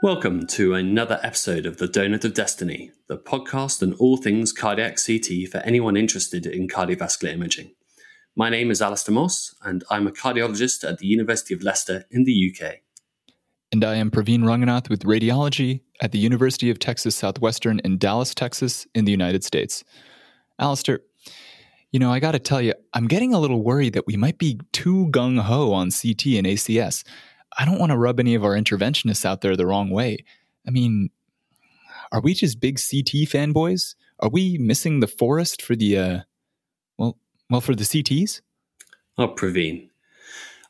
[0.00, 4.96] Welcome to another episode of The Donut of Destiny, the podcast on all things cardiac
[5.04, 7.72] CT for anyone interested in cardiovascular imaging.
[8.36, 12.22] My name is Alistair Moss, and I'm a cardiologist at the University of Leicester in
[12.22, 12.76] the UK.
[13.72, 18.36] And I am Praveen Ranganath with radiology at the University of Texas Southwestern in Dallas,
[18.36, 19.82] Texas, in the United States.
[20.60, 21.00] Alistair,
[21.90, 24.38] you know, I got to tell you, I'm getting a little worried that we might
[24.38, 27.02] be too gung ho on CT and ACS.
[27.56, 30.24] I don't want to rub any of our interventionists out there the wrong way.
[30.66, 31.10] I mean,
[32.12, 33.94] are we just big CT fanboys?
[34.20, 36.18] Are we missing the forest for the, uh,
[36.98, 37.16] well,
[37.48, 38.40] well, for the CTs?
[39.16, 39.88] Oh, Praveen,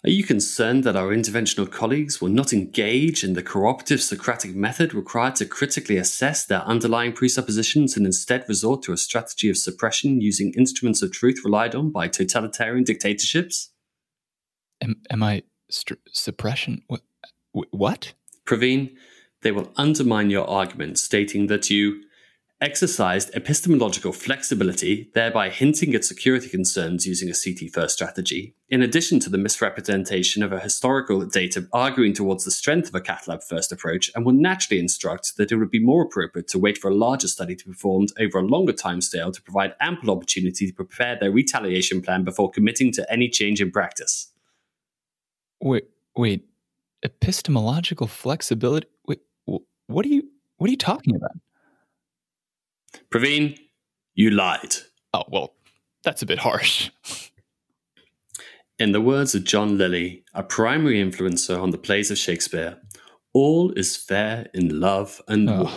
[0.05, 4.95] are you concerned that our interventional colleagues will not engage in the cooperative Socratic method
[4.95, 10.20] required to critically assess their underlying presuppositions and instead resort to a strategy of suppression
[10.20, 13.70] using instruments of truth relied on by totalitarian dictatorships?
[14.81, 16.83] Am, am I st- suppression?
[16.86, 17.02] What?
[17.52, 18.12] What?
[18.44, 18.97] Praveen,
[19.42, 22.02] they will undermine your argument, stating that you
[22.60, 29.20] exercised epistemological flexibility, thereby hinting at security concerns using a CT first strategy, in addition
[29.20, 33.42] to the misrepresentation of a historical data arguing towards the strength of a cath lab
[33.42, 36.91] first approach, and will naturally instruct that it would be more appropriate to wait for
[36.91, 40.66] a larger study to be performed over a longer time scale to provide ample opportunity
[40.66, 44.32] to prepare their retaliation plan before committing to any change in practice.
[45.61, 45.84] Wait,
[46.17, 46.45] wait,
[47.03, 48.87] epistemological flexibility?
[49.06, 49.20] Wait,
[49.87, 51.33] what are you what are you talking about?
[53.11, 53.59] Praveen,
[54.15, 54.75] you lied.
[55.15, 55.55] Oh, well,
[56.03, 56.91] that's a bit harsh.
[58.78, 62.78] In the words of John Lyly, a primary influencer on the plays of Shakespeare,
[63.33, 65.62] all is fair in love and oh.
[65.62, 65.72] war.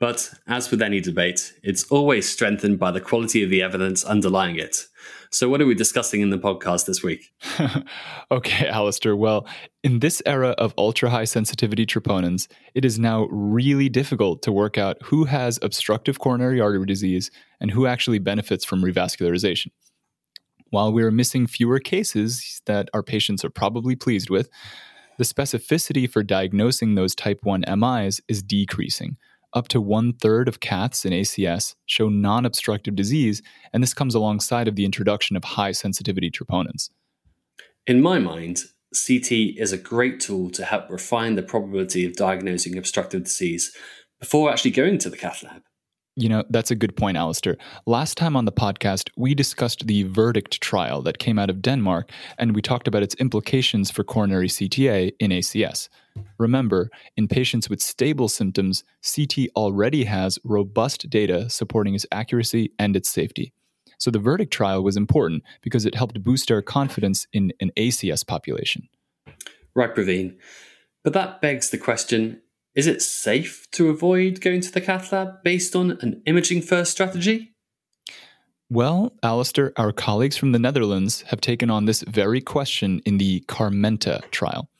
[0.00, 4.56] But as with any debate, it's always strengthened by the quality of the evidence underlying
[4.56, 4.86] it.
[5.30, 7.32] So, what are we discussing in the podcast this week?
[8.30, 9.16] okay, Alistair.
[9.16, 9.46] Well,
[9.82, 14.78] in this era of ultra high sensitivity troponins, it is now really difficult to work
[14.78, 17.30] out who has obstructive coronary artery disease
[17.60, 19.68] and who actually benefits from revascularization.
[20.70, 24.48] While we're missing fewer cases that our patients are probably pleased with,
[25.18, 29.16] the specificity for diagnosing those type 1 MIs is decreasing
[29.54, 33.42] up to one third of caths in ACS show non obstructive disease,
[33.72, 36.90] and this comes alongside of the introduction of high sensitivity troponins.
[37.86, 38.64] In my mind,
[38.94, 43.74] CT is a great tool to help refine the probability of diagnosing obstructive disease
[44.20, 45.62] before actually going to the cath lab.
[46.18, 47.56] You know, that's a good point, Alistair.
[47.86, 52.10] Last time on the podcast, we discussed the verdict trial that came out of Denmark,
[52.38, 55.88] and we talked about its implications for coronary CTA in ACS.
[56.36, 62.96] Remember, in patients with stable symptoms, CT already has robust data supporting its accuracy and
[62.96, 63.52] its safety.
[63.98, 68.26] So the verdict trial was important because it helped boost our confidence in an ACS
[68.26, 68.88] population.
[69.76, 70.36] Right, Praveen.
[71.04, 72.42] But that begs the question
[72.78, 76.92] is it safe to avoid going to the cath lab based on an imaging first
[76.92, 77.52] strategy?
[78.70, 83.40] Well, Alistair, our colleagues from the Netherlands have taken on this very question in the
[83.48, 84.70] Carmenta trial.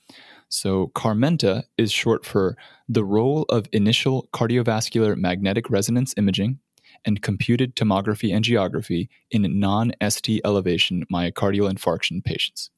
[0.49, 2.57] So, Carmenta is short for
[2.89, 6.61] the role of initial cardiovascular magnetic resonance imaging
[7.05, 12.71] and computed tomography angiography in non ST elevation myocardial infarction patients.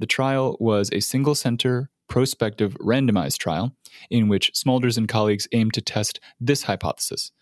[0.00, 3.74] The trial was a single center prospective randomized trial
[4.10, 7.32] in which Smulders and colleagues aimed to test this hypothesis.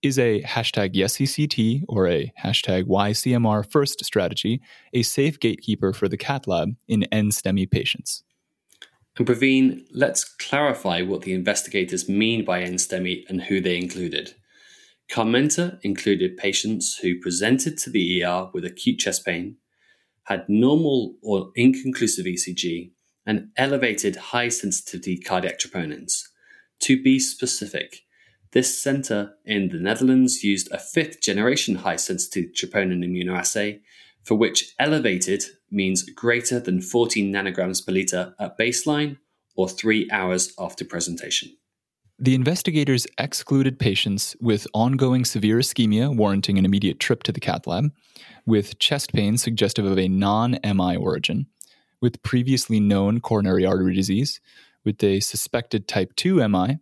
[0.00, 4.62] Is a hashtag YesCCT or a hashtag YCMR first strategy
[4.94, 8.24] a safe gatekeeper for the cath lab in NSTEMI patients?
[9.18, 14.34] And Praveen, let's clarify what the investigators mean by NSTEMI and who they included.
[15.10, 19.58] Carmenta included patients who presented to the ER with acute chest pain,
[20.24, 22.92] had normal or inconclusive ECG,
[23.26, 26.28] and elevated high sensitivity cardiac troponins.
[26.80, 28.02] To be specific,
[28.52, 33.80] this center in the Netherlands used a fifth generation high sensitivity troponin immunoassay,
[34.22, 39.18] for which elevated means greater than 14 nanograms per liter at baseline
[39.56, 41.56] or three hours after presentation.
[42.18, 47.66] The investigators excluded patients with ongoing severe ischemia warranting an immediate trip to the cath
[47.66, 47.92] lab,
[48.46, 51.46] with chest pain suggestive of a non MI origin,
[52.00, 54.40] with previously known coronary artery disease,
[54.84, 56.78] with a suspected type 2 MI,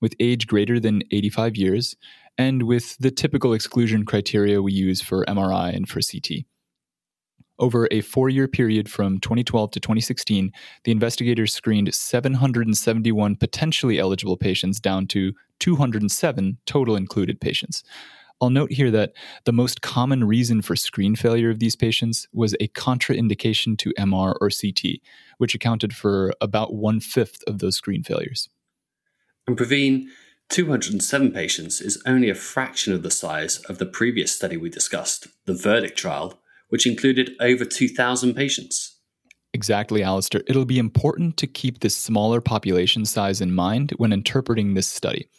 [0.00, 1.96] with age greater than 85 years,
[2.38, 6.44] and with the typical exclusion criteria we use for MRI and for CT.
[7.58, 10.52] Over a four year period from 2012 to 2016,
[10.84, 17.82] the investigators screened 771 potentially eligible patients down to 207 total included patients.
[18.40, 19.12] I'll note here that
[19.44, 24.34] the most common reason for screen failure of these patients was a contraindication to MR
[24.40, 25.00] or CT,
[25.38, 28.50] which accounted for about one fifth of those screen failures.
[29.46, 30.06] And Praveen,
[30.50, 35.28] 207 patients is only a fraction of the size of the previous study we discussed,
[35.46, 38.96] the verdict trial, which included over 2,000 patients.
[39.54, 40.42] Exactly, Alistair.
[40.46, 45.30] It'll be important to keep this smaller population size in mind when interpreting this study.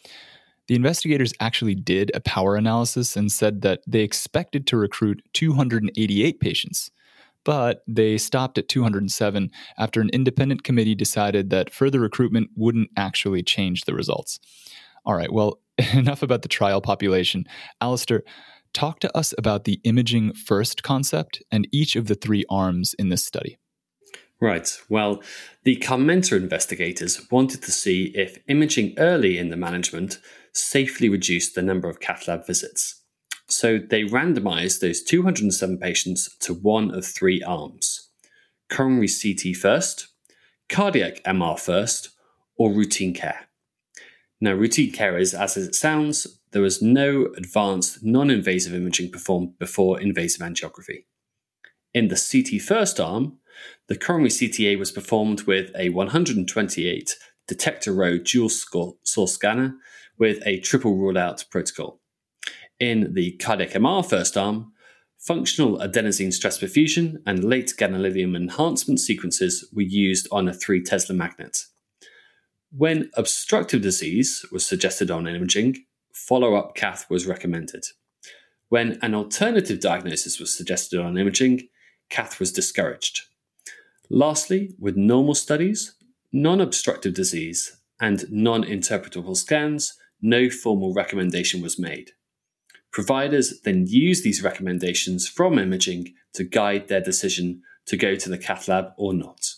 [0.68, 6.40] The investigators actually did a power analysis and said that they expected to recruit 288
[6.40, 6.90] patients,
[7.42, 13.42] but they stopped at 207 after an independent committee decided that further recruitment wouldn't actually
[13.42, 14.38] change the results.
[15.06, 15.58] All right, well,
[15.94, 17.46] enough about the trial population.
[17.80, 18.22] Alistair,
[18.74, 23.08] talk to us about the imaging first concept and each of the three arms in
[23.08, 23.58] this study.
[24.40, 24.70] Right.
[24.88, 25.20] Well,
[25.64, 30.20] the Carmenta investigators wanted to see if imaging early in the management
[30.58, 33.02] safely reduce the number of cath lab visits.
[33.46, 38.04] So they randomized those 207 patients to one of three arms
[38.70, 40.08] coronary CT first,
[40.68, 42.10] cardiac MR first,
[42.58, 43.48] or routine care.
[44.42, 49.58] Now, routine care is as it sounds, there was no advanced non invasive imaging performed
[49.58, 51.04] before invasive angiography.
[51.94, 53.38] In the CT first arm,
[53.88, 57.16] the coronary CTA was performed with a 128
[57.46, 59.76] detector row dual source scanner
[60.18, 62.00] with a triple rule out protocol.
[62.80, 64.72] In the cardiac MR first arm,
[65.18, 71.14] functional adenosine stress perfusion and late gadolinium enhancement sequences were used on a 3 Tesla
[71.14, 71.64] magnet.
[72.70, 75.76] When obstructive disease was suggested on imaging,
[76.12, 77.84] follow up cath was recommended.
[78.68, 81.68] When an alternative diagnosis was suggested on imaging,
[82.10, 83.22] cath was discouraged.
[84.10, 85.94] Lastly, with normal studies,
[86.32, 92.12] non obstructive disease, and non interpretable scans, no formal recommendation was made.
[92.92, 98.38] Providers then use these recommendations from imaging to guide their decision to go to the
[98.38, 99.54] cath lab or not.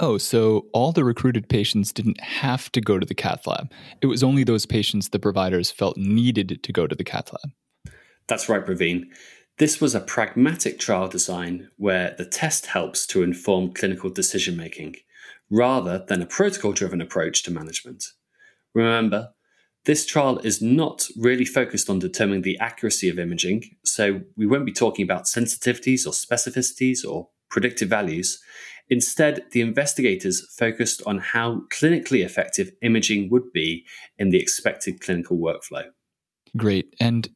[0.00, 3.70] Oh, so all the recruited patients didn't have to go to the cath lab.
[4.00, 7.94] It was only those patients the providers felt needed to go to the cath lab.
[8.26, 9.04] That's right, Praveen.
[9.58, 14.96] This was a pragmatic trial design where the test helps to inform clinical decision making
[15.50, 18.04] rather than a protocol driven approach to management.
[18.74, 19.30] Remember,
[19.84, 24.66] this trial is not really focused on determining the accuracy of imaging, so we won't
[24.66, 28.40] be talking about sensitivities or specificities or predictive values.
[28.88, 33.84] Instead, the investigators focused on how clinically effective imaging would be
[34.18, 35.84] in the expected clinical workflow.
[36.56, 36.94] Great.
[37.00, 37.28] And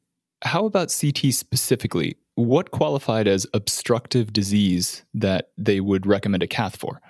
[0.43, 2.17] how about CT specifically?
[2.35, 7.01] What qualified as obstructive disease that they would recommend a cath for?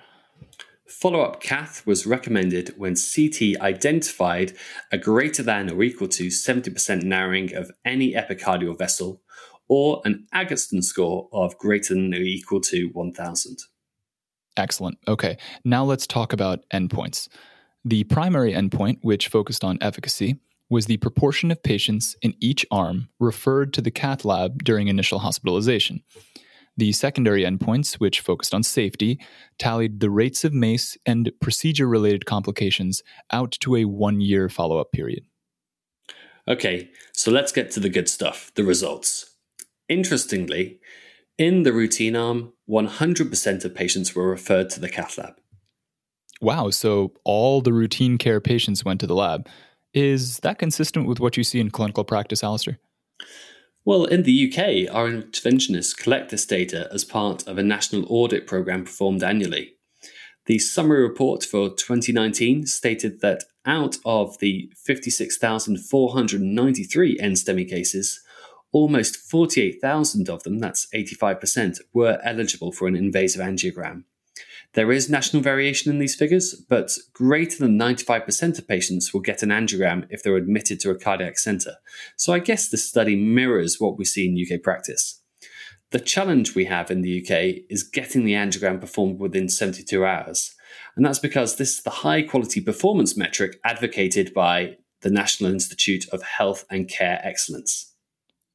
[0.87, 4.53] Follow up cath was recommended when CT identified
[4.91, 9.21] a greater than or equal to 70% narrowing of any epicardial vessel
[9.67, 13.57] or an Agatston score of greater than or equal to 1000.
[14.55, 14.97] Excellent.
[15.07, 17.27] Okay, now let's talk about endpoints.
[17.83, 20.39] The primary endpoint, which focused on efficacy,
[20.69, 25.19] was the proportion of patients in each arm referred to the cath lab during initial
[25.19, 26.01] hospitalization.
[26.77, 29.19] The secondary endpoints, which focused on safety,
[29.57, 33.01] tallied the rates of MACE and procedure related complications
[33.31, 35.25] out to a one year follow up period.
[36.47, 39.33] Okay, so let's get to the good stuff the results.
[39.89, 40.79] Interestingly,
[41.37, 45.33] in the routine arm, 100% of patients were referred to the cath lab.
[46.41, 49.47] Wow, so all the routine care patients went to the lab.
[49.93, 52.77] Is that consistent with what you see in clinical practice, Alistair?
[53.87, 58.45] Well, in the UK, our interventionists collect this data as part of a national audit
[58.45, 59.75] programme performed annually.
[60.45, 68.19] The summary report for 2019 stated that out of the 56,493 NSTEMI cases,
[68.73, 74.03] almost 48,000 of them, that's 85%, were eligible for an invasive angiogram.
[74.77, 79.41] There is national variation in these figures, but greater than 95% of patients will get
[79.41, 81.77] an angiogram if they're admitted to a cardiac centre.
[82.15, 85.19] So I guess this study mirrors what we see in UK practice.
[85.89, 90.53] The challenge we have in the UK is getting the angiogram performed within 72 hours.
[90.95, 96.07] And that's because this is the high quality performance metric advocated by the National Institute
[96.09, 97.95] of Health and Care Excellence.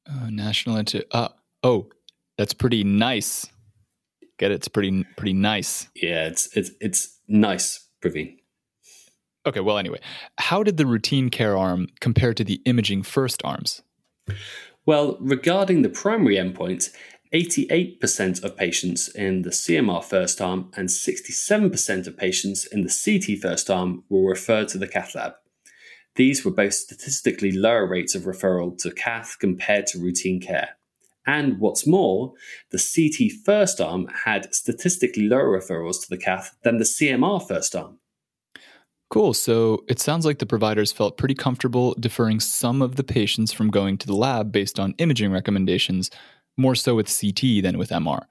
[0.09, 1.05] Oh, National Institute.
[1.11, 1.27] Uh,
[1.63, 1.89] oh,
[2.37, 3.45] that's pretty nice.
[4.43, 4.55] Get it?
[4.55, 5.87] It's pretty pretty nice.
[5.95, 8.35] Yeah, it's it's it's nice, Praveen.
[9.45, 10.01] Okay, well, anyway,
[10.37, 13.83] how did the routine care arm compare to the imaging first arms?
[14.85, 16.89] Well, regarding the primary endpoint,
[17.33, 23.39] 88% of patients in the CMR first arm and 67% of patients in the CT
[23.39, 25.35] first arm were referred to the cath lab.
[26.15, 30.71] These were both statistically lower rates of referral to cath compared to routine care.
[31.25, 32.33] And what's more,
[32.71, 37.75] the CT first arm had statistically lower referrals to the cath than the CMR first
[37.75, 37.99] arm.
[39.09, 39.33] Cool.
[39.33, 43.69] So it sounds like the providers felt pretty comfortable deferring some of the patients from
[43.69, 46.09] going to the lab based on imaging recommendations,
[46.57, 48.25] more so with CT than with MR.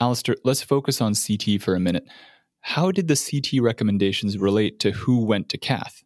[0.00, 2.06] Alistair, let's focus on CT for a minute.
[2.60, 6.04] How did the CT recommendations relate to who went to cath?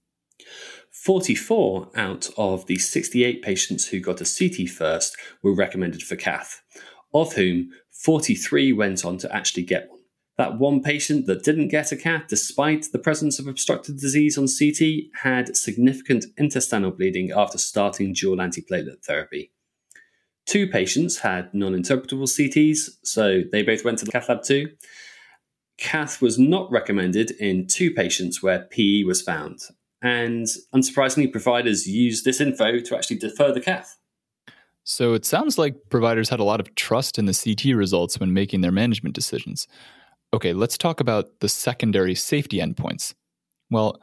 [1.03, 6.63] 44 out of the 68 patients who got a CT first were recommended for cath,
[7.15, 10.01] of whom 43 went on to actually get one.
[10.39, 14.47] That one patient that didn't get a cath, despite the presence of obstructive disease on
[14.47, 19.53] CT, had significant intestinal bleeding after starting dual antiplatelet therapy.
[20.45, 24.69] Two patients had non interpretable CTs, so they both went to the cath lab too.
[25.79, 29.61] Cath was not recommended in two patients where PE was found,
[30.07, 33.99] and unsurprisingly, providers use this info to actually defer the cath.
[34.85, 38.33] So it sounds like providers had a lot of trust in the CT results when
[38.33, 39.67] making their management decisions.
[40.33, 43.15] Okay, let's talk about the secondary safety endpoints.
[43.69, 44.01] Well,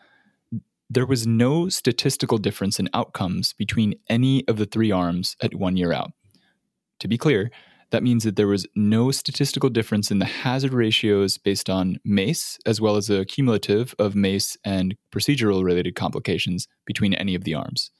[0.90, 5.78] there was no statistical difference in outcomes between any of the three arms at one
[5.78, 6.12] year out.
[7.00, 7.50] To be clear,
[7.94, 12.58] that means that there was no statistical difference in the hazard ratios based on MACE,
[12.66, 17.54] as well as a cumulative of MACE and procedural related complications between any of the
[17.54, 17.92] arms.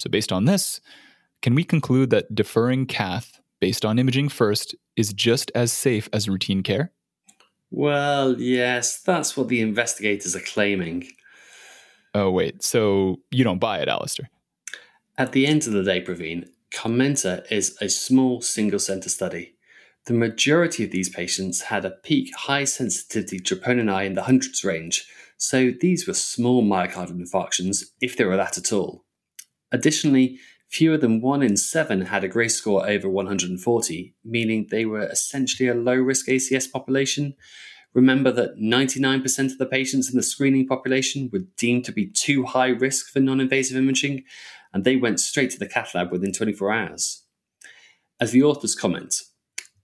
[0.00, 0.80] So, based on this,
[1.42, 6.28] can we conclude that deferring cath based on imaging first is just as safe as
[6.28, 6.90] routine care?
[7.70, 11.06] Well, yes, that's what the investigators are claiming.
[12.14, 14.28] Oh, wait, so you don't buy it, Alistair?
[15.16, 19.54] At the end of the day, Praveen, Carmenta is a small single center study.
[20.06, 24.64] The majority of these patients had a peak high sensitivity troponin I in the hundreds
[24.64, 29.04] range, so these were small myocardial infarctions, if there were that at all.
[29.72, 30.38] Additionally,
[30.68, 35.68] fewer than 1 in 7 had a GRACE score over 140, meaning they were essentially
[35.68, 37.34] a low risk ACS population,
[37.94, 42.44] Remember that 99% of the patients in the screening population were deemed to be too
[42.44, 44.24] high risk for non invasive imaging,
[44.74, 47.22] and they went straight to the cath lab within 24 hours.
[48.20, 49.14] As the authors comment,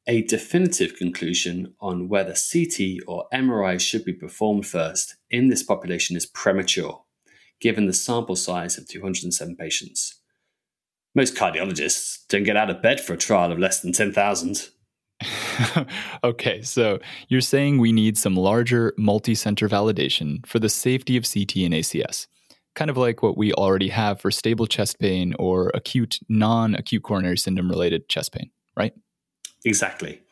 [0.07, 6.17] a definitive conclusion on whether CT or MRI should be performed first in this population
[6.17, 7.05] is premature,
[7.61, 10.21] given the sample size of 207 patients.
[11.15, 14.69] Most cardiologists don't get out of bed for a trial of less than 10,000.
[16.25, 21.25] okay, so you're saying we need some larger multi center validation for the safety of
[21.25, 22.27] CT and ACS,
[22.75, 27.03] kind of like what we already have for stable chest pain or acute, non acute
[27.03, 28.93] coronary syndrome related chest pain, right?
[29.65, 30.23] Exactly.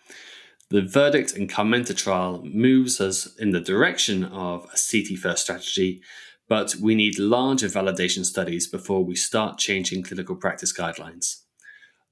[0.71, 6.03] The verdict in Carmenta trial moves us in the direction of a CT first strategy,
[6.47, 11.43] but we need larger validation studies before we start changing clinical practice guidelines.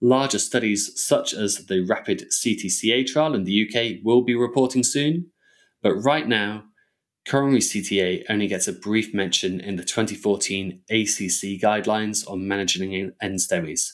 [0.01, 5.31] Larger studies, such as the Rapid CTCA trial in the UK, will be reporting soon.
[5.83, 6.65] But right now,
[7.27, 13.93] coronary CTA only gets a brief mention in the 2014 ACC guidelines on managing NSTEMIs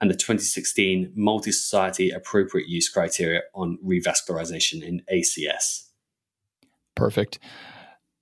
[0.00, 5.88] and the 2016 Multi Society Appropriate Use Criteria on Revascularization in ACS.
[6.94, 7.38] Perfect.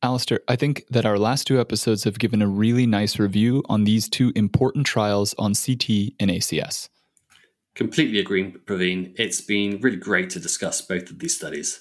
[0.03, 3.85] Alistair, I think that our last two episodes have given a really nice review on
[3.85, 6.89] these two important trials on CT and ACS.
[7.75, 9.15] Completely agree, Praveen.
[9.17, 11.81] It's been really great to discuss both of these studies.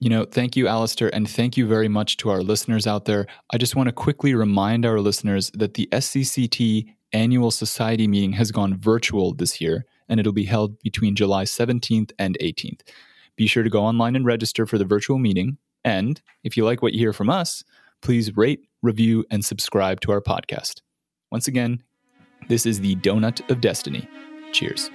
[0.00, 3.26] You know, thank you, Alistair, and thank you very much to our listeners out there.
[3.52, 8.52] I just want to quickly remind our listeners that the SCCT annual society meeting has
[8.52, 12.82] gone virtual this year, and it'll be held between July 17th and 18th.
[13.34, 15.58] Be sure to go online and register for the virtual meeting.
[15.84, 17.64] And if you like what you hear from us,
[18.00, 20.80] please rate, review, and subscribe to our podcast.
[21.32, 21.82] Once again,
[22.48, 24.08] this is the Donut of Destiny.
[24.52, 24.90] Cheers.